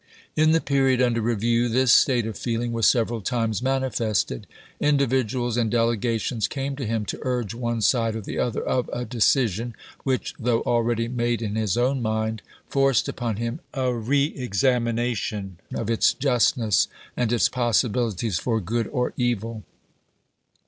[0.35, 2.75] In the period under review this state of feeling 1862.
[2.75, 4.47] was several times manifested.
[4.79, 9.05] Individuals and delegations came to him to urge one side or the other of a
[9.05, 15.87] decision, which, though akeady made in his own mind, forced upon him a reexamination of
[15.87, 19.61] its justness and its possibilities for good or evil.